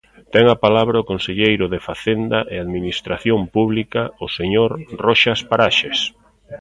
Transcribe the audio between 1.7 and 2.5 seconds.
de Facenda